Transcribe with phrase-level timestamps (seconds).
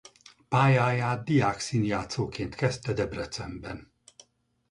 [0.49, 3.93] Pályáját diákszínjátszóként kezdte Debrecenben.